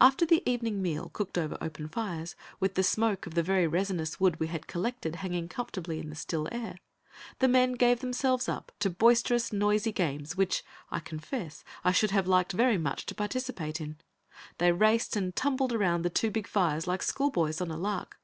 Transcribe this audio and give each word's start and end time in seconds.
After 0.00 0.24
the 0.24 0.48
evening 0.48 0.80
meal, 0.80 1.08
cooked 1.08 1.36
over 1.36 1.58
open 1.60 1.88
fires, 1.88 2.36
with 2.60 2.76
the 2.76 2.84
smoke 2.84 3.26
of 3.26 3.34
the 3.34 3.42
very 3.42 3.66
resinous 3.66 4.20
wood 4.20 4.38
we 4.38 4.46
had 4.46 4.68
collected 4.68 5.16
hanging 5.16 5.48
comfortably 5.48 5.98
in 5.98 6.10
the 6.10 6.14
still 6.14 6.46
air, 6.52 6.76
the 7.40 7.48
men 7.48 7.72
gave 7.72 7.98
themselves 7.98 8.48
up 8.48 8.70
to 8.78 8.88
boisterous, 8.88 9.52
noisy 9.52 9.90
games, 9.90 10.36
which, 10.36 10.62
I 10.92 11.00
confess, 11.00 11.64
I 11.82 11.90
should 11.90 12.12
have 12.12 12.28
liked 12.28 12.52
very 12.52 12.78
much 12.78 13.04
to 13.06 13.16
participate 13.16 13.80
in. 13.80 13.96
They 14.58 14.70
raced 14.70 15.16
and 15.16 15.34
tumbled 15.34 15.72
around 15.72 16.02
the 16.02 16.08
two 16.10 16.30
big 16.30 16.46
fires 16.46 16.86
like 16.86 17.02
schoolboys 17.02 17.60
on 17.60 17.72
a 17.72 17.76
lark. 17.76 18.20